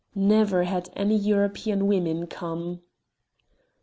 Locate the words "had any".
0.63-1.15